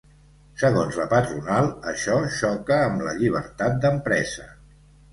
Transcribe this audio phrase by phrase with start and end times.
[0.61, 4.53] Segons la patronal, això xoca amb la llibertat d’empresa.